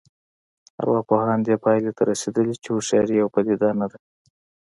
ارواپوهان 0.81 1.39
دې 1.47 1.55
پایلې 1.63 1.91
ته 1.97 2.01
رسېدلي 2.11 2.55
چې 2.63 2.69
هوښیاري 2.73 3.15
یوه 3.21 3.31
پدیده 3.35 3.69
نه 3.79 3.87
ده 3.91 3.97